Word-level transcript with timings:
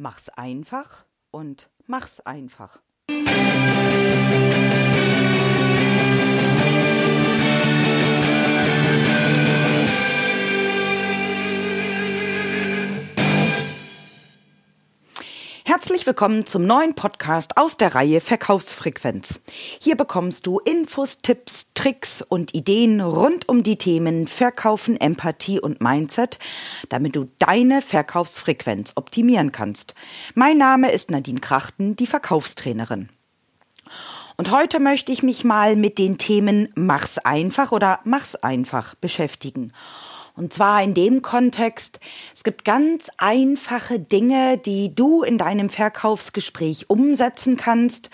Mach's 0.00 0.28
einfach 0.28 1.04
und 1.32 1.70
mach's 1.86 2.20
einfach. 2.20 2.80
Herzlich 15.78 16.06
willkommen 16.08 16.44
zum 16.44 16.66
neuen 16.66 16.94
Podcast 16.94 17.56
aus 17.56 17.76
der 17.76 17.94
Reihe 17.94 18.20
Verkaufsfrequenz. 18.20 19.44
Hier 19.80 19.96
bekommst 19.96 20.44
du 20.44 20.58
Infos, 20.58 21.18
Tipps, 21.18 21.72
Tricks 21.72 22.20
und 22.20 22.52
Ideen 22.52 23.00
rund 23.00 23.48
um 23.48 23.62
die 23.62 23.76
Themen 23.76 24.26
Verkaufen, 24.26 25.00
Empathie 25.00 25.60
und 25.60 25.80
Mindset, 25.80 26.40
damit 26.88 27.14
du 27.14 27.28
deine 27.38 27.80
Verkaufsfrequenz 27.80 28.94
optimieren 28.96 29.52
kannst. 29.52 29.94
Mein 30.34 30.58
Name 30.58 30.90
ist 30.90 31.12
Nadine 31.12 31.38
Krachten, 31.38 31.94
die 31.94 32.08
Verkaufstrainerin. 32.08 33.08
Und 34.36 34.50
heute 34.50 34.80
möchte 34.80 35.12
ich 35.12 35.22
mich 35.22 35.44
mal 35.44 35.76
mit 35.76 35.98
den 35.98 36.18
Themen 36.18 36.70
Mach's 36.74 37.18
einfach 37.18 37.70
oder 37.70 38.00
Mach's 38.02 38.34
einfach 38.34 38.96
beschäftigen. 38.96 39.72
Und 40.38 40.52
zwar 40.52 40.84
in 40.84 40.94
dem 40.94 41.20
Kontext, 41.20 41.98
es 42.32 42.44
gibt 42.44 42.64
ganz 42.64 43.10
einfache 43.18 43.98
Dinge, 43.98 44.56
die 44.56 44.94
du 44.94 45.24
in 45.24 45.36
deinem 45.36 45.68
Verkaufsgespräch 45.68 46.88
umsetzen 46.88 47.56
kannst. 47.56 48.10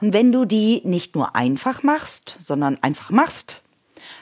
Und 0.00 0.12
wenn 0.12 0.32
du 0.32 0.44
die 0.44 0.82
nicht 0.84 1.14
nur 1.14 1.36
einfach 1.36 1.84
machst, 1.84 2.36
sondern 2.40 2.76
einfach 2.82 3.10
machst, 3.10 3.62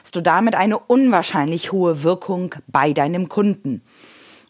hast 0.03 0.15
du 0.15 0.21
damit 0.21 0.53
eine 0.53 0.77
unwahrscheinlich 0.77 1.71
hohe 1.71 2.03
Wirkung 2.03 2.53
bei 2.67 2.93
deinem 2.93 3.29
Kunden. 3.29 3.81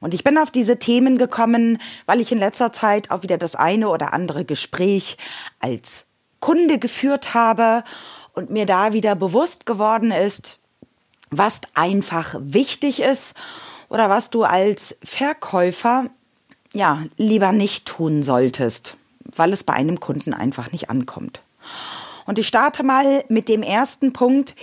Und 0.01 0.13
ich 0.13 0.25
bin 0.25 0.37
auf 0.37 0.51
diese 0.51 0.77
Themen 0.77 1.17
gekommen, 1.17 1.77
weil 2.05 2.19
ich 2.19 2.33
in 2.33 2.37
letzter 2.37 2.73
Zeit 2.73 3.11
auch 3.11 3.23
wieder 3.23 3.37
das 3.37 3.55
eine 3.55 3.87
oder 3.87 4.11
andere 4.11 4.43
Gespräch 4.43 5.17
als 5.61 6.05
Kunde 6.41 6.79
geführt 6.79 7.33
habe 7.33 7.85
und 8.33 8.49
mir 8.49 8.65
da 8.65 8.91
wieder 8.91 9.15
bewusst 9.15 9.65
geworden 9.65 10.11
ist, 10.11 10.58
was 11.31 11.61
einfach 11.73 12.35
wichtig 12.39 13.01
ist 13.01 13.35
oder 13.89 14.09
was 14.09 14.29
du 14.29 14.43
als 14.43 14.97
Verkäufer 15.03 16.05
ja 16.73 17.03
lieber 17.17 17.51
nicht 17.51 17.85
tun 17.85 18.23
solltest, 18.23 18.97
weil 19.35 19.53
es 19.53 19.63
bei 19.63 19.73
einem 19.73 19.99
Kunden 19.99 20.33
einfach 20.33 20.71
nicht 20.71 20.89
ankommt. 20.89 21.41
Und 22.25 22.37
ich 22.39 22.47
starte 22.47 22.83
mal 22.83 23.23
mit 23.27 23.49
dem 23.49 23.63
ersten 23.63 24.13
Punkt, 24.13 24.55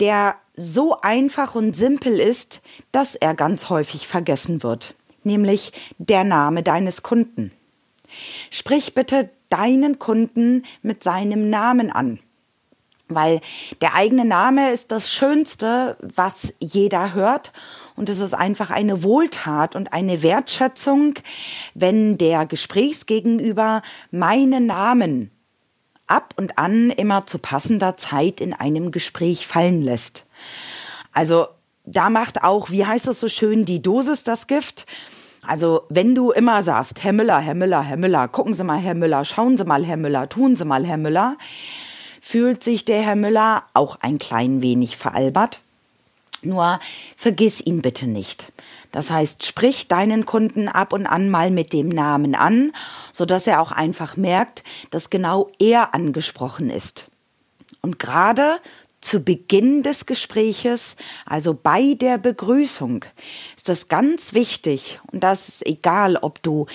der 0.00 0.36
so 0.56 1.00
einfach 1.00 1.54
und 1.54 1.74
simpel 1.74 2.18
ist, 2.18 2.62
dass 2.92 3.14
er 3.14 3.34
ganz 3.34 3.68
häufig 3.68 4.06
vergessen 4.06 4.62
wird, 4.62 4.94
nämlich 5.22 5.72
der 5.98 6.24
Name 6.24 6.62
deines 6.62 7.02
Kunden. 7.02 7.50
Sprich 8.50 8.94
bitte 8.94 9.30
deinen 9.50 9.98
Kunden 9.98 10.64
mit 10.82 11.02
seinem 11.02 11.50
Namen 11.50 11.90
an. 11.90 12.20
Weil 13.14 13.40
der 13.80 13.94
eigene 13.94 14.24
Name 14.24 14.72
ist 14.72 14.90
das 14.90 15.10
Schönste, 15.10 15.96
was 16.00 16.54
jeder 16.60 17.14
hört. 17.14 17.52
Und 17.96 18.08
es 18.08 18.18
ist 18.18 18.34
einfach 18.34 18.70
eine 18.70 19.02
Wohltat 19.02 19.76
und 19.76 19.92
eine 19.92 20.22
Wertschätzung, 20.22 21.14
wenn 21.74 22.18
der 22.18 22.46
Gesprächsgegenüber 22.46 23.82
meinen 24.10 24.66
Namen 24.66 25.30
ab 26.06 26.34
und 26.36 26.58
an 26.58 26.90
immer 26.90 27.26
zu 27.26 27.38
passender 27.38 27.96
Zeit 27.96 28.40
in 28.40 28.52
einem 28.52 28.90
Gespräch 28.90 29.46
fallen 29.46 29.82
lässt. 29.82 30.24
Also 31.12 31.46
da 31.84 32.10
macht 32.10 32.42
auch, 32.42 32.70
wie 32.70 32.84
heißt 32.84 33.08
es 33.08 33.20
so 33.20 33.28
schön, 33.28 33.64
die 33.64 33.82
Dosis 33.82 34.24
das 34.24 34.46
Gift. 34.46 34.86
Also 35.46 35.82
wenn 35.90 36.14
du 36.14 36.30
immer 36.30 36.62
sagst, 36.62 37.04
Herr 37.04 37.12
Müller, 37.12 37.38
Herr 37.38 37.54
Müller, 37.54 37.82
Herr 37.82 37.98
Müller, 37.98 38.28
gucken 38.28 38.54
Sie 38.54 38.64
mal, 38.64 38.78
Herr 38.78 38.94
Müller, 38.94 39.24
schauen 39.24 39.56
Sie 39.56 39.64
mal, 39.64 39.84
Herr 39.84 39.98
Müller, 39.98 40.28
tun 40.28 40.56
Sie 40.56 40.64
mal, 40.64 40.84
Herr 40.84 40.96
Müller, 40.96 41.36
fühlt 42.26 42.64
sich 42.64 42.86
der 42.86 43.02
Herr 43.02 43.16
Müller 43.16 43.64
auch 43.74 43.96
ein 44.00 44.18
klein 44.18 44.62
wenig 44.62 44.96
veralbert. 44.96 45.60
Nur 46.40 46.80
vergiss 47.18 47.60
ihn 47.60 47.82
bitte 47.82 48.06
nicht. 48.06 48.50
Das 48.92 49.10
heißt, 49.10 49.44
sprich 49.44 49.88
deinen 49.88 50.24
Kunden 50.24 50.68
ab 50.68 50.94
und 50.94 51.06
an 51.06 51.28
mal 51.28 51.50
mit 51.50 51.74
dem 51.74 51.90
Namen 51.90 52.34
an, 52.34 52.72
so 53.12 53.26
dass 53.26 53.46
er 53.46 53.60
auch 53.60 53.72
einfach 53.72 54.16
merkt, 54.16 54.64
dass 54.90 55.10
genau 55.10 55.50
er 55.58 55.94
angesprochen 55.94 56.70
ist. 56.70 57.08
Und 57.82 57.98
gerade 57.98 58.56
zu 59.04 59.22
Beginn 59.22 59.82
des 59.82 60.06
Gespräches, 60.06 60.96
also 61.26 61.52
bei 61.52 61.94
der 61.94 62.16
Begrüßung, 62.16 63.04
ist 63.54 63.68
das 63.68 63.88
ganz 63.88 64.32
wichtig 64.32 64.98
und 65.12 65.22
das 65.22 65.48
ist 65.48 65.66
egal, 65.66 66.16
ob 66.16 66.42
du 66.42 66.66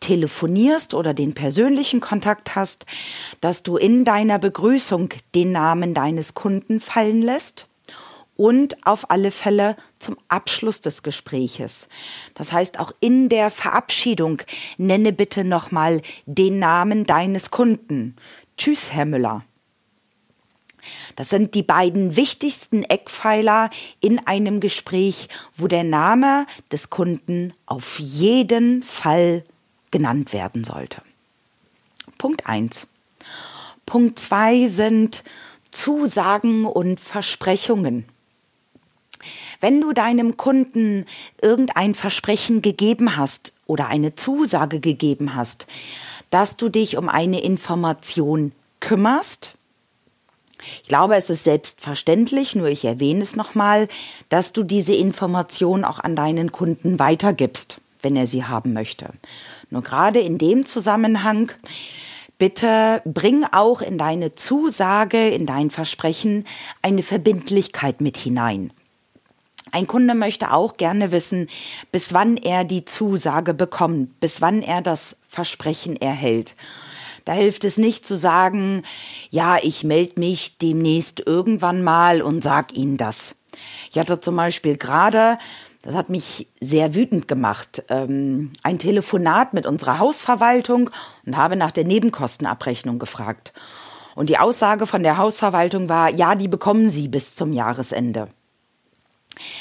telefonierst 0.00 0.92
oder 0.92 1.14
den 1.14 1.32
persönlichen 1.32 2.00
Kontakt 2.00 2.54
hast, 2.54 2.84
dass 3.40 3.62
du 3.62 3.78
in 3.78 4.04
deiner 4.04 4.38
Begrüßung 4.38 5.14
den 5.34 5.50
Namen 5.52 5.94
deines 5.94 6.34
Kunden 6.34 6.78
fallen 6.78 7.22
lässt 7.22 7.66
und 8.36 8.86
auf 8.86 9.10
alle 9.10 9.30
Fälle 9.30 9.74
zum 9.98 10.18
Abschluss 10.28 10.82
des 10.82 11.02
Gespräches. 11.02 11.88
Das 12.34 12.52
heißt, 12.52 12.78
auch 12.80 12.92
in 13.00 13.30
der 13.30 13.50
Verabschiedung 13.50 14.42
nenne 14.76 15.12
bitte 15.14 15.42
nochmal 15.42 16.02
den 16.26 16.58
Namen 16.58 17.04
deines 17.04 17.50
Kunden. 17.50 18.14
Tschüss, 18.58 18.92
Herr 18.92 19.06
Müller. 19.06 19.42
Das 21.16 21.28
sind 21.28 21.54
die 21.54 21.62
beiden 21.62 22.16
wichtigsten 22.16 22.82
Eckpfeiler 22.82 23.70
in 24.00 24.26
einem 24.26 24.60
Gespräch, 24.60 25.28
wo 25.56 25.66
der 25.66 25.84
Name 25.84 26.46
des 26.70 26.90
Kunden 26.90 27.52
auf 27.66 27.98
jeden 27.98 28.82
Fall 28.82 29.44
genannt 29.90 30.32
werden 30.32 30.64
sollte. 30.64 31.02
Punkt 32.18 32.46
1. 32.46 32.86
Punkt 33.86 34.18
2 34.18 34.66
sind 34.66 35.24
Zusagen 35.70 36.66
und 36.66 37.00
Versprechungen. 37.00 38.04
Wenn 39.60 39.80
du 39.80 39.92
deinem 39.92 40.36
Kunden 40.36 41.06
irgendein 41.42 41.94
Versprechen 41.94 42.62
gegeben 42.62 43.16
hast 43.16 43.52
oder 43.66 43.88
eine 43.88 44.14
Zusage 44.14 44.80
gegeben 44.80 45.34
hast, 45.34 45.66
dass 46.30 46.56
du 46.56 46.68
dich 46.68 46.96
um 46.96 47.08
eine 47.08 47.40
Information 47.40 48.52
kümmerst, 48.80 49.57
ich 50.82 50.88
glaube, 50.88 51.16
es 51.16 51.30
ist 51.30 51.44
selbstverständlich, 51.44 52.54
nur 52.54 52.68
ich 52.68 52.84
erwähne 52.84 53.22
es 53.22 53.36
nochmal, 53.36 53.88
dass 54.28 54.52
du 54.52 54.62
diese 54.62 54.94
Information 54.94 55.84
auch 55.84 55.98
an 55.98 56.16
deinen 56.16 56.52
Kunden 56.52 56.98
weitergibst, 56.98 57.80
wenn 58.02 58.16
er 58.16 58.26
sie 58.26 58.44
haben 58.44 58.72
möchte. 58.72 59.10
Nur 59.70 59.82
gerade 59.82 60.20
in 60.20 60.38
dem 60.38 60.66
Zusammenhang, 60.66 61.52
bitte 62.38 63.02
bring 63.04 63.44
auch 63.52 63.82
in 63.82 63.98
deine 63.98 64.32
Zusage, 64.32 65.28
in 65.28 65.46
dein 65.46 65.70
Versprechen 65.70 66.46
eine 66.82 67.02
Verbindlichkeit 67.02 68.00
mit 68.00 68.16
hinein. 68.16 68.72
Ein 69.70 69.86
Kunde 69.86 70.14
möchte 70.14 70.52
auch 70.52 70.74
gerne 70.74 71.12
wissen, 71.12 71.48
bis 71.92 72.14
wann 72.14 72.36
er 72.36 72.64
die 72.64 72.84
Zusage 72.84 73.52
bekommt, 73.52 74.18
bis 74.20 74.40
wann 74.40 74.62
er 74.62 74.80
das 74.80 75.18
Versprechen 75.28 75.96
erhält. 75.96 76.56
Da 77.28 77.34
hilft 77.34 77.64
es 77.64 77.76
nicht 77.76 78.06
zu 78.06 78.16
sagen, 78.16 78.84
ja, 79.28 79.58
ich 79.60 79.84
melde 79.84 80.18
mich 80.18 80.56
demnächst 80.56 81.20
irgendwann 81.26 81.82
mal 81.82 82.22
und 82.22 82.42
sag 82.42 82.74
Ihnen 82.74 82.96
das. 82.96 83.36
Ich 83.90 83.98
hatte 83.98 84.18
zum 84.18 84.34
Beispiel 84.34 84.78
gerade, 84.78 85.36
das 85.82 85.94
hat 85.94 86.08
mich 86.08 86.48
sehr 86.58 86.94
wütend 86.94 87.28
gemacht, 87.28 87.84
ähm, 87.90 88.54
ein 88.62 88.78
Telefonat 88.78 89.52
mit 89.52 89.66
unserer 89.66 89.98
Hausverwaltung 89.98 90.88
und 91.26 91.36
habe 91.36 91.56
nach 91.56 91.70
der 91.70 91.84
Nebenkostenabrechnung 91.84 92.98
gefragt. 92.98 93.52
Und 94.14 94.30
die 94.30 94.38
Aussage 94.38 94.86
von 94.86 95.02
der 95.02 95.18
Hausverwaltung 95.18 95.90
war, 95.90 96.08
ja, 96.08 96.34
die 96.34 96.48
bekommen 96.48 96.88
Sie 96.88 97.08
bis 97.08 97.34
zum 97.34 97.52
Jahresende. 97.52 98.30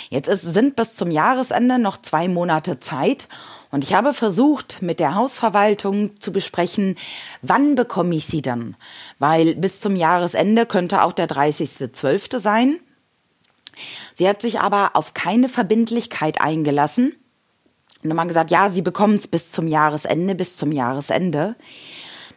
Jetzt 0.09 0.27
ist, 0.27 0.41
sind 0.41 0.75
bis 0.75 0.95
zum 0.95 1.11
Jahresende 1.11 1.79
noch 1.79 1.97
zwei 1.97 2.27
Monate 2.27 2.79
Zeit 2.79 3.27
und 3.71 3.83
ich 3.83 3.93
habe 3.93 4.13
versucht, 4.13 4.81
mit 4.81 4.99
der 4.99 5.15
Hausverwaltung 5.15 6.19
zu 6.19 6.31
besprechen, 6.31 6.97
wann 7.41 7.75
bekomme 7.75 8.15
ich 8.15 8.25
sie 8.25 8.41
dann? 8.41 8.75
Weil 9.19 9.55
bis 9.55 9.79
zum 9.81 9.95
Jahresende 9.95 10.65
könnte 10.65 11.01
auch 11.03 11.13
der 11.13 11.27
30.12. 11.27 12.39
sein. 12.39 12.79
Sie 14.13 14.27
hat 14.27 14.41
sich 14.41 14.59
aber 14.59 14.95
auf 14.95 15.13
keine 15.13 15.49
Verbindlichkeit 15.49 16.41
eingelassen 16.41 17.13
und 18.03 18.15
dann 18.15 18.27
gesagt, 18.27 18.51
ja, 18.51 18.69
sie 18.69 18.81
bekommen 18.81 19.15
es 19.15 19.27
bis 19.27 19.51
zum 19.51 19.67
Jahresende, 19.67 20.35
bis 20.35 20.57
zum 20.57 20.71
Jahresende. 20.71 21.55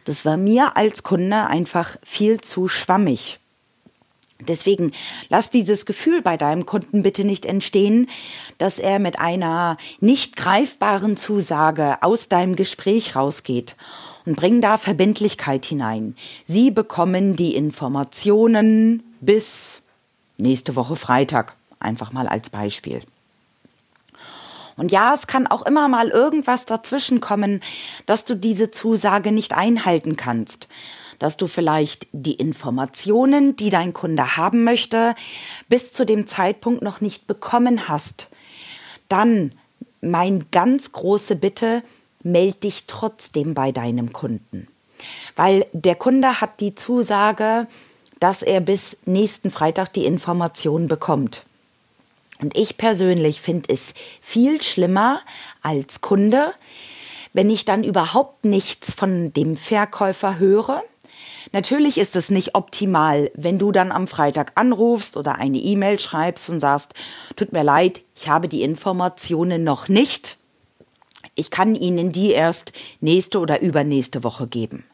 Das 0.05 0.25
war 0.25 0.37
mir 0.37 0.75
als 0.77 1.03
Kunde 1.03 1.45
einfach 1.45 1.97
viel 2.03 2.41
zu 2.41 2.67
schwammig. 2.67 3.40
Deswegen 4.47 4.91
lass 5.29 5.49
dieses 5.49 5.85
Gefühl 5.85 6.21
bei 6.21 6.37
deinem 6.37 6.65
Kunden 6.65 7.03
bitte 7.03 7.23
nicht 7.23 7.45
entstehen, 7.45 8.09
dass 8.57 8.79
er 8.79 8.99
mit 8.99 9.19
einer 9.19 9.77
nicht 9.99 10.35
greifbaren 10.35 11.17
Zusage 11.17 12.01
aus 12.01 12.29
deinem 12.29 12.55
Gespräch 12.55 13.15
rausgeht 13.15 13.75
und 14.25 14.35
bring 14.35 14.61
da 14.61 14.77
Verbindlichkeit 14.77 15.65
hinein. 15.65 16.15
Sie 16.43 16.71
bekommen 16.71 17.35
die 17.35 17.55
Informationen 17.55 19.03
bis 19.19 19.83
nächste 20.37 20.75
Woche 20.75 20.95
Freitag, 20.95 21.53
einfach 21.79 22.11
mal 22.11 22.27
als 22.27 22.49
Beispiel. 22.49 23.01
Und 24.77 24.91
ja, 24.91 25.13
es 25.13 25.27
kann 25.27 25.47
auch 25.47 25.63
immer 25.63 25.87
mal 25.87 26.09
irgendwas 26.09 26.65
dazwischen 26.65 27.21
kommen, 27.21 27.61
dass 28.05 28.25
du 28.25 28.35
diese 28.35 28.71
Zusage 28.71 29.31
nicht 29.31 29.53
einhalten 29.53 30.15
kannst. 30.15 30.67
Dass 31.21 31.37
du 31.37 31.45
vielleicht 31.45 32.07
die 32.13 32.33
Informationen, 32.33 33.55
die 33.55 33.69
dein 33.69 33.93
Kunde 33.93 34.37
haben 34.37 34.63
möchte, 34.63 35.13
bis 35.69 35.91
zu 35.91 36.03
dem 36.03 36.25
Zeitpunkt 36.25 36.81
noch 36.81 36.99
nicht 36.99 37.27
bekommen 37.27 37.87
hast. 37.87 38.29
Dann 39.07 39.51
mein 40.01 40.47
ganz 40.49 40.93
große 40.93 41.35
Bitte, 41.35 41.83
meld 42.23 42.63
dich 42.63 42.87
trotzdem 42.87 43.53
bei 43.53 43.71
deinem 43.71 44.13
Kunden. 44.13 44.67
Weil 45.35 45.67
der 45.73 45.93
Kunde 45.93 46.41
hat 46.41 46.59
die 46.59 46.73
Zusage, 46.73 47.67
dass 48.19 48.41
er 48.41 48.59
bis 48.59 48.97
nächsten 49.05 49.51
Freitag 49.51 49.93
die 49.93 50.05
Information 50.05 50.87
bekommt. 50.87 51.45
Und 52.39 52.57
ich 52.57 52.77
persönlich 52.77 53.41
finde 53.41 53.71
es 53.71 53.93
viel 54.21 54.59
schlimmer 54.63 55.21
als 55.61 56.01
Kunde, 56.01 56.55
wenn 57.33 57.51
ich 57.51 57.65
dann 57.65 57.83
überhaupt 57.83 58.43
nichts 58.43 58.91
von 58.95 59.31
dem 59.33 59.55
Verkäufer 59.55 60.39
höre. 60.39 60.81
Natürlich 61.51 61.97
ist 61.97 62.15
es 62.15 62.29
nicht 62.29 62.55
optimal, 62.55 63.31
wenn 63.33 63.59
du 63.59 63.71
dann 63.71 63.91
am 63.91 64.07
Freitag 64.07 64.53
anrufst 64.55 65.17
oder 65.17 65.35
eine 65.35 65.57
E-Mail 65.57 65.99
schreibst 65.99 66.49
und 66.49 66.59
sagst, 66.59 66.93
tut 67.35 67.51
mir 67.51 67.63
leid, 67.63 68.01
ich 68.15 68.29
habe 68.29 68.47
die 68.47 68.63
Informationen 68.63 69.63
noch 69.63 69.87
nicht. 69.87 70.37
Ich 71.35 71.51
kann 71.51 71.75
Ihnen 71.75 72.11
die 72.11 72.31
erst 72.31 72.73
nächste 72.99 73.39
oder 73.39 73.61
übernächste 73.61 74.23
Woche 74.23 74.47
geben. 74.47 74.85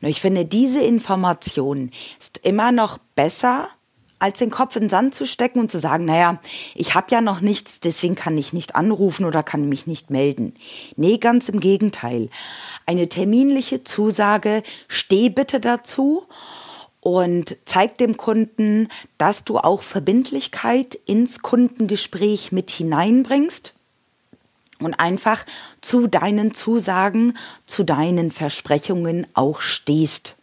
Nur 0.00 0.10
ich 0.10 0.20
finde, 0.20 0.44
diese 0.44 0.80
Information 0.80 1.90
ist 2.18 2.38
immer 2.38 2.72
noch 2.72 2.98
besser, 3.14 3.68
als 4.18 4.38
den 4.38 4.50
Kopf 4.50 4.76
in 4.76 4.84
den 4.84 4.88
Sand 4.88 5.14
zu 5.14 5.26
stecken 5.26 5.60
und 5.60 5.70
zu 5.70 5.78
sagen, 5.78 6.06
naja, 6.06 6.40
ich 6.74 6.94
habe 6.94 7.08
ja 7.10 7.20
noch 7.20 7.40
nichts, 7.40 7.80
deswegen 7.80 8.14
kann 8.14 8.38
ich 8.38 8.52
nicht 8.52 8.74
anrufen 8.74 9.24
oder 9.24 9.42
kann 9.42 9.68
mich 9.68 9.86
nicht 9.86 10.10
melden. 10.10 10.54
Nee, 10.96 11.18
ganz 11.18 11.48
im 11.48 11.60
Gegenteil. 11.60 12.30
Eine 12.86 13.08
terminliche 13.08 13.84
Zusage, 13.84 14.62
steh 14.88 15.28
bitte 15.28 15.60
dazu 15.60 16.24
und 17.00 17.56
zeig 17.66 17.98
dem 17.98 18.16
Kunden, 18.16 18.88
dass 19.18 19.44
du 19.44 19.58
auch 19.58 19.82
Verbindlichkeit 19.82 20.94
ins 20.94 21.40
Kundengespräch 21.40 22.52
mit 22.52 22.70
hineinbringst 22.70 23.74
und 24.80 24.94
einfach 24.94 25.44
zu 25.80 26.06
deinen 26.06 26.54
Zusagen, 26.54 27.36
zu 27.66 27.84
deinen 27.84 28.30
Versprechungen 28.30 29.26
auch 29.34 29.60
stehst. 29.60 30.36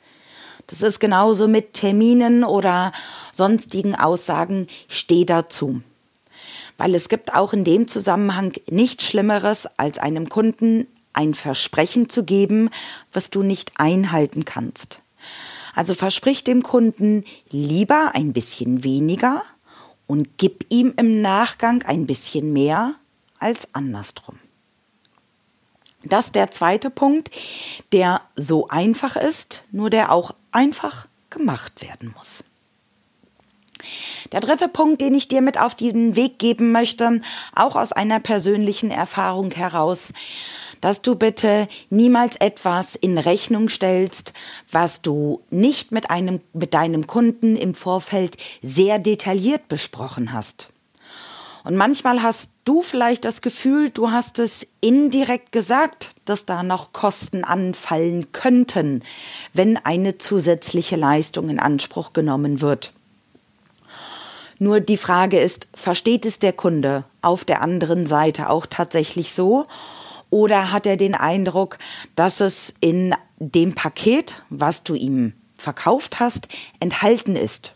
Das 0.68 0.82
ist 0.82 1.00
genauso 1.00 1.48
mit 1.48 1.74
Terminen 1.74 2.44
oder 2.44 2.94
sonstigen 3.32 3.96
Aussagen, 3.96 4.68
steh 4.88 5.26
dazu. 5.26 5.82
Weil 6.78 6.96
es 6.96 7.10
gibt 7.10 7.34
auch 7.34 7.54
in 7.54 7.64
dem 7.64 7.88
Zusammenhang 7.88 8.54
nichts 8.70 9.06
Schlimmeres, 9.06 9.68
als 9.78 10.00
einem 10.00 10.30
Kunden 10.30 10.88
ein 11.14 11.34
Versprechen 11.34 12.10
zu 12.10 12.24
geben, 12.24 12.70
was 13.12 13.30
du 13.30 13.44
nicht 13.44 13.74
einhalten 13.78 14.46
kannst. 14.46 15.00
Also 15.76 15.94
versprich 15.94 16.44
dem 16.44 16.64
Kunden 16.64 17.24
lieber 17.50 18.12
ein 18.14 18.34
bisschen 18.34 18.84
weniger 18.84 19.44
und 20.08 20.38
gib 20.38 20.66
ihm 20.70 20.94
im 20.98 21.22
Nachgang 21.22 21.84
ein 21.84 22.06
bisschen 22.06 22.54
mehr 22.54 22.96
als 23.40 23.74
andersrum. 23.74 24.40
Das 26.04 26.26
ist 26.26 26.36
der 26.36 26.52
zweite 26.52 26.90
Punkt, 26.90 27.32
der 27.92 28.22
so 28.36 28.68
einfach 28.68 29.16
ist, 29.16 29.64
nur 29.72 29.90
der 29.90 30.12
auch 30.12 30.36
einfach 30.54 31.08
gemacht 31.30 31.82
werden 31.82 32.14
muss. 32.16 32.44
Der 34.32 34.40
dritte 34.40 34.68
Punkt, 34.68 35.02
den 35.02 35.14
ich 35.14 35.28
dir 35.28 35.42
mit 35.42 35.60
auf 35.60 35.76
den 35.76 36.16
Weg 36.16 36.40
geben 36.40 36.72
möchte, 36.72 37.22
auch 37.54 37.76
aus 37.76 37.92
einer 37.92 38.20
persönlichen 38.20 38.92
Erfahrung 38.92 39.52
heraus, 39.52 40.14
dass 40.80 41.02
du 41.02 41.16
bitte 41.16 41.68
niemals 41.90 42.36
etwas 42.36 42.96
in 42.96 43.18
Rechnung 43.18 43.70
stellst, 43.70 44.34
was 44.72 45.02
du 45.02 45.42
nicht 45.50 45.92
mit 45.92 46.10
einem, 46.10 46.42
mit 46.54 46.74
deinem 46.74 47.08
Kunden 47.08 47.56
im 47.56 47.74
Vorfeld 47.74 48.38
sehr 48.62 49.00
detailliert 49.00 49.68
besprochen 49.70 50.34
hast. 50.34 50.70
Und 51.64 51.78
manchmal 51.78 52.22
hast 52.22 52.56
du 52.66 52.82
vielleicht 52.82 53.24
das 53.24 53.42
Gefühl, 53.42 53.90
du 53.90 54.12
hast 54.12 54.40
es 54.40 54.68
indirekt 54.82 55.54
gesagt, 55.54 56.13
dass 56.26 56.46
da 56.46 56.64
noch 56.64 56.94
Kosten 56.94 57.44
anfallen 57.44 58.32
könnten, 58.32 59.04
wenn 59.54 59.78
eine 59.78 60.18
zusätzliche 60.18 60.96
Leistung 60.96 61.50
in 61.50 61.60
Anspruch 61.60 62.14
genommen 62.14 62.62
wird. 62.62 62.94
Nur 64.60 64.80
die 64.80 64.98
Frage 64.98 65.40
ist, 65.40 65.68
versteht 65.74 66.26
es 66.26 66.40
der 66.40 66.54
Kunde 66.54 67.04
auf 67.22 67.44
der 67.44 67.62
anderen 67.62 68.06
Seite 68.06 68.50
auch 68.50 68.66
tatsächlich 68.66 69.34
so? 69.34 69.66
Oder 70.30 70.72
hat 70.72 70.86
er 70.86 70.98
den 70.98 71.16
Eindruck, 71.16 71.78
dass 72.16 72.40
es 72.40 72.74
in 72.80 73.14
dem 73.40 73.76
Paket, 73.76 74.42
was 74.50 74.84
du 74.84 74.96
ihm 74.96 75.34
verkauft 75.58 76.20
hast, 76.20 76.48
enthalten 76.80 77.36
ist? 77.36 77.74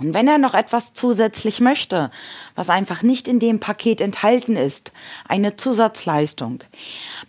Und 0.00 0.14
wenn 0.14 0.26
er 0.26 0.38
noch 0.38 0.54
etwas 0.54 0.94
zusätzlich 0.94 1.60
möchte, 1.60 2.10
was 2.54 2.70
einfach 2.70 3.02
nicht 3.02 3.28
in 3.28 3.38
dem 3.38 3.60
Paket 3.60 4.00
enthalten 4.00 4.56
ist, 4.56 4.92
eine 5.28 5.56
Zusatzleistung, 5.56 6.64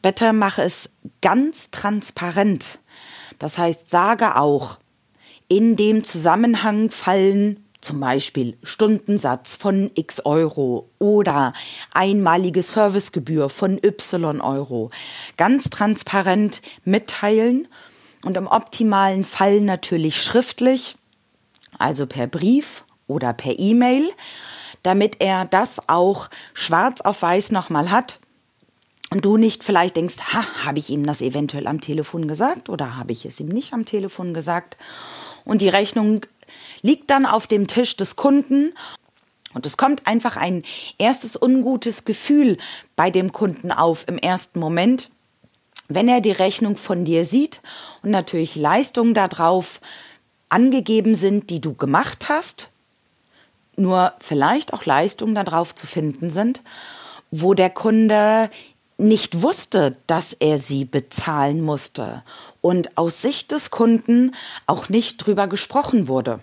bitte 0.01 0.31
mache 0.31 0.63
es 0.63 0.89
ganz 1.21 1.71
transparent. 1.71 2.79
Das 3.39 3.57
heißt, 3.57 3.89
sage 3.89 4.37
auch, 4.37 4.79
in 5.49 5.75
dem 5.75 6.05
Zusammenhang 6.05 6.91
fallen 6.91 7.65
zum 7.81 7.99
Beispiel 7.99 8.57
Stundensatz 8.63 9.55
von 9.55 9.91
x 9.95 10.25
Euro 10.25 10.89
oder 10.99 11.53
einmalige 11.91 12.61
Servicegebühr 12.61 13.49
von 13.49 13.79
y 13.83 14.39
Euro. 14.39 14.91
Ganz 15.35 15.69
transparent 15.69 16.61
mitteilen 16.85 17.67
und 18.23 18.37
im 18.37 18.47
optimalen 18.47 19.23
Fall 19.23 19.59
natürlich 19.61 20.21
schriftlich 20.21 20.95
also 21.77 22.05
per 22.05 22.27
Brief 22.27 22.85
oder 23.07 23.33
per 23.33 23.57
E-Mail, 23.57 24.11
damit 24.83 25.17
er 25.19 25.45
das 25.45 25.89
auch 25.89 26.29
schwarz 26.53 27.01
auf 27.01 27.21
weiß 27.21 27.51
nochmal 27.51 27.91
hat 27.91 28.19
und 29.11 29.25
du 29.25 29.37
nicht 29.37 29.63
vielleicht 29.63 29.97
denkst, 29.97 30.19
ha, 30.33 30.45
habe 30.65 30.79
ich 30.79 30.89
ihm 30.89 31.05
das 31.05 31.21
eventuell 31.21 31.67
am 31.67 31.81
Telefon 31.81 32.27
gesagt 32.27 32.69
oder 32.69 32.97
habe 32.97 33.11
ich 33.11 33.25
es 33.25 33.39
ihm 33.39 33.49
nicht 33.49 33.73
am 33.73 33.85
Telefon 33.85 34.33
gesagt? 34.33 34.77
Und 35.43 35.61
die 35.61 35.69
Rechnung 35.69 36.25
liegt 36.81 37.09
dann 37.09 37.25
auf 37.25 37.47
dem 37.47 37.67
Tisch 37.67 37.95
des 37.97 38.15
Kunden 38.15 38.73
und 39.53 39.65
es 39.65 39.77
kommt 39.77 40.07
einfach 40.07 40.37
ein 40.37 40.63
erstes 40.97 41.39
ungutes 41.39 42.05
Gefühl 42.05 42.57
bei 42.95 43.09
dem 43.09 43.31
Kunden 43.31 43.71
auf 43.71 44.07
im 44.07 44.17
ersten 44.17 44.59
Moment, 44.59 45.09
wenn 45.89 46.07
er 46.07 46.21
die 46.21 46.31
Rechnung 46.31 46.77
von 46.77 47.03
dir 47.03 47.25
sieht 47.25 47.61
und 48.01 48.11
natürlich 48.11 48.55
Leistungen 48.55 49.13
darauf 49.13 49.81
angegeben 50.51 51.15
sind, 51.15 51.49
die 51.49 51.61
du 51.61 51.73
gemacht 51.73 52.29
hast, 52.29 52.69
nur 53.77 54.13
vielleicht 54.19 54.73
auch 54.73 54.85
Leistungen 54.85 55.35
darauf 55.35 55.73
zu 55.73 55.87
finden 55.87 56.29
sind, 56.29 56.61
wo 57.31 57.53
der 57.53 57.69
Kunde 57.69 58.49
nicht 58.97 59.41
wusste, 59.41 59.97
dass 60.07 60.33
er 60.33 60.57
sie 60.57 60.85
bezahlen 60.85 61.61
musste 61.61 62.23
und 62.61 62.97
aus 62.97 63.21
Sicht 63.21 63.51
des 63.51 63.71
Kunden 63.71 64.35
auch 64.67 64.89
nicht 64.89 65.17
drüber 65.17 65.47
gesprochen 65.47 66.07
wurde 66.07 66.39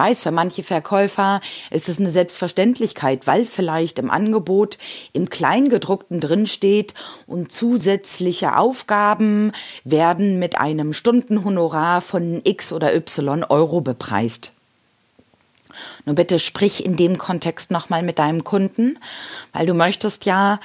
weiß, 0.00 0.22
für 0.22 0.30
manche 0.30 0.62
Verkäufer 0.62 1.42
ist 1.70 1.90
es 1.90 2.00
eine 2.00 2.10
Selbstverständlichkeit, 2.10 3.26
weil 3.26 3.44
vielleicht 3.44 3.98
im 3.98 4.10
Angebot 4.10 4.78
im 5.12 5.28
Kleingedruckten 5.28 6.20
drin 6.20 6.46
steht 6.46 6.94
und 7.26 7.52
zusätzliche 7.52 8.56
Aufgaben 8.56 9.52
werden 9.84 10.38
mit 10.38 10.58
einem 10.58 10.94
Stundenhonorar 10.94 12.00
von 12.00 12.40
X 12.44 12.72
oder 12.72 12.94
Y 12.94 13.44
Euro 13.44 13.82
bepreist. 13.82 14.52
Nur 16.06 16.14
bitte 16.14 16.38
sprich 16.38 16.84
in 16.84 16.96
dem 16.96 17.18
Kontext 17.18 17.70
nochmal 17.70 18.02
mit 18.02 18.18
deinem 18.18 18.42
Kunden, 18.42 18.98
weil 19.52 19.66
du 19.66 19.74
möchtest 19.74 20.24
ja, 20.24 20.60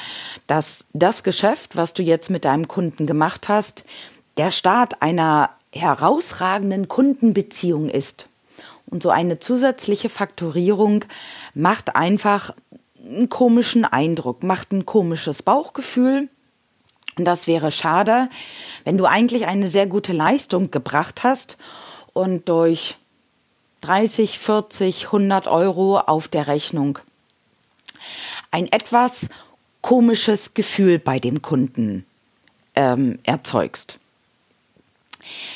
dass 0.48 0.86
das 0.94 1.24
Geschäft, 1.24 1.76
was 1.76 1.94
du 1.94 2.04
jetzt 2.04 2.30
mit 2.30 2.46
deinem 2.46 2.68
Kunden 2.70 3.06
gemacht 3.06 3.50
hast, 3.50 3.84
der 4.38 4.52
Start 4.52 5.02
einer 5.02 5.50
herausragenden 5.74 6.88
Kundenbeziehung 6.88 7.90
ist. 7.90 8.30
Und 8.88 9.04
so 9.04 9.10
eine 9.10 9.40
zusätzliche 9.40 10.10
Faktorierung 10.10 11.06
macht 11.54 11.96
einfach 11.96 12.54
einen 13.04 13.30
komischen 13.30 13.86
Eindruck, 13.86 14.44
macht 14.44 14.72
ein 14.72 14.86
komisches 14.86 15.44
Bauchgefühl. 15.44 16.30
Und 17.18 17.26
das 17.26 17.48
wäre 17.48 17.72
schade, 17.72 18.30
wenn 18.84 18.98
du 18.98 19.06
eigentlich 19.06 19.46
eine 19.48 19.68
sehr 19.68 19.88
gute 19.88 20.14
Leistung 20.14 20.72
gebracht 20.72 21.24
hast 21.24 21.58
und 22.14 22.50
durch 22.50 22.96
30, 23.82 24.40
40, 24.40 25.06
100 25.06 25.48
Euro 25.48 26.00
auf 26.00 26.28
der 26.28 26.48
Rechnung 26.48 27.00
ein 28.52 28.72
etwas 28.72 29.30
komisches 29.82 30.54
Gefühl 30.54 30.98
bei 30.98 31.20
dem 31.20 31.42
Kunden 31.42 32.06
ähm, 32.76 33.20
erzeugst. 33.24 34.00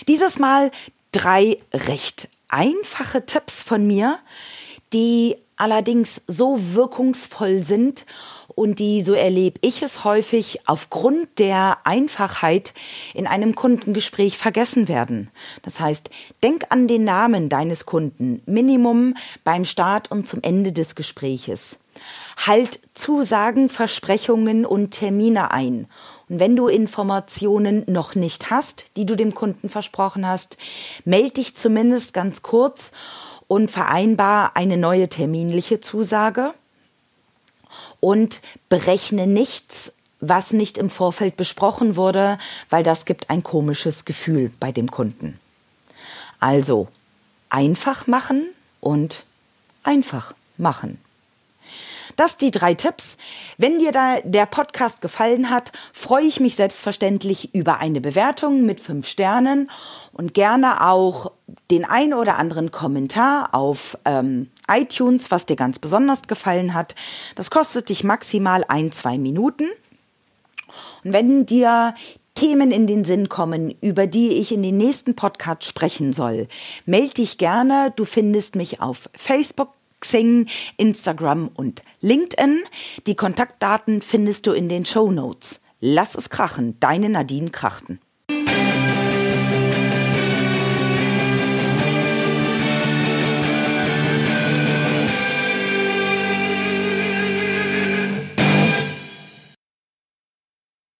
Dieses 0.07 0.39
Mal 0.39 0.71
drei 1.11 1.57
recht 1.73 2.27
einfache 2.49 3.25
Tipps 3.25 3.63
von 3.63 3.87
mir, 3.87 4.19
die 4.93 5.37
allerdings 5.55 6.23
so 6.27 6.57
wirkungsvoll 6.73 7.61
sind 7.61 8.05
und 8.59 8.79
die, 8.79 9.01
so 9.01 9.13
erlebe 9.13 9.59
ich 9.61 9.83
es 9.83 10.03
häufig, 10.03 10.59
aufgrund 10.65 11.39
der 11.39 11.77
Einfachheit 11.85 12.73
in 13.13 13.27
einem 13.27 13.55
Kundengespräch 13.55 14.37
vergessen 14.37 14.87
werden. 14.87 15.29
Das 15.61 15.79
heißt, 15.79 16.09
denk 16.43 16.65
an 16.69 16.87
den 16.87 17.03
Namen 17.03 17.49
deines 17.49 17.85
Kunden, 17.85 18.41
Minimum 18.45 19.15
beim 19.43 19.63
Start 19.63 20.11
und 20.11 20.27
zum 20.27 20.41
Ende 20.41 20.71
des 20.71 20.95
Gespräches. 20.95 21.79
Halt 22.45 22.79
Zusagen, 22.93 23.69
Versprechungen 23.69 24.65
und 24.65 24.91
Termine 24.91 25.51
ein. 25.51 25.87
Und 26.29 26.39
wenn 26.39 26.55
du 26.55 26.67
Informationen 26.67 27.83
noch 27.87 28.15
nicht 28.15 28.51
hast, 28.51 28.85
die 28.95 29.05
du 29.05 29.15
dem 29.15 29.33
Kunden 29.33 29.67
versprochen 29.67 30.27
hast, 30.27 30.57
melde 31.03 31.31
dich 31.31 31.57
zumindest 31.57 32.13
ganz 32.13 32.43
kurz 32.43 32.91
und 33.47 33.71
vereinbar 33.71 34.55
eine 34.55 34.77
neue 34.77 35.09
terminliche 35.09 35.81
Zusage 35.81 36.53
und 37.99 38.41
berechne 38.69 39.25
nichts, 39.25 39.93
was 40.21 40.53
nicht 40.53 40.77
im 40.77 40.89
Vorfeld 40.89 41.35
besprochen 41.35 41.95
wurde, 41.95 42.37
weil 42.69 42.83
das 42.83 43.05
gibt 43.05 43.29
ein 43.29 43.41
komisches 43.41 44.05
Gefühl 44.05 44.51
bei 44.59 44.71
dem 44.71 44.91
Kunden. 44.91 45.39
Also 46.39 46.87
einfach 47.49 48.05
machen 48.05 48.47
und 48.81 49.23
einfach 49.83 50.35
machen. 50.57 50.99
Das 52.15 52.37
die 52.37 52.51
drei 52.51 52.73
Tipps. 52.73 53.17
Wenn 53.57 53.79
dir 53.79 53.91
da 53.91 54.21
der 54.23 54.45
Podcast 54.45 55.01
gefallen 55.01 55.49
hat, 55.49 55.71
freue 55.93 56.25
ich 56.25 56.39
mich 56.39 56.55
selbstverständlich 56.55 57.53
über 57.53 57.79
eine 57.79 58.01
Bewertung 58.01 58.65
mit 58.65 58.79
fünf 58.79 59.07
Sternen 59.07 59.69
und 60.11 60.33
gerne 60.33 60.87
auch 60.87 61.31
den 61.71 61.85
ein 61.85 62.13
oder 62.13 62.37
anderen 62.37 62.71
Kommentar 62.71 63.53
auf 63.53 63.97
ähm, 64.05 64.49
iTunes, 64.67 65.31
was 65.31 65.45
dir 65.45 65.55
ganz 65.55 65.79
besonders 65.79 66.23
gefallen 66.23 66.73
hat. 66.73 66.95
Das 67.35 67.51
kostet 67.51 67.89
dich 67.89 68.03
maximal 68.03 68.63
ein, 68.67 68.91
zwei 68.91 69.17
Minuten. 69.17 69.65
Und 71.03 71.13
wenn 71.13 71.45
dir 71.45 71.95
Themen 72.35 72.71
in 72.71 72.87
den 72.87 73.03
Sinn 73.03 73.27
kommen, 73.27 73.75
über 73.81 74.07
die 74.07 74.29
ich 74.33 74.53
in 74.53 74.63
den 74.63 74.77
nächsten 74.77 75.15
Podcast 75.15 75.65
sprechen 75.65 76.13
soll, 76.13 76.47
melde 76.85 77.15
dich 77.15 77.37
gerne. 77.37 77.91
Du 77.95 78.05
findest 78.05 78.55
mich 78.55 78.81
auf 78.81 79.09
Facebook, 79.13 79.73
Xing, 79.99 80.47
Instagram 80.77 81.49
und 81.53 81.81
LinkedIn. 82.01 82.63
Die 83.07 83.15
Kontaktdaten 83.15 84.01
findest 84.01 84.47
du 84.47 84.51
in 84.51 84.69
den 84.69 84.85
Show 84.85 85.11
Notes. 85.11 85.61
Lass 85.79 86.15
es 86.15 86.29
krachen, 86.29 86.77
deine 86.79 87.09
Nadine 87.09 87.51
Krachten. 87.51 87.99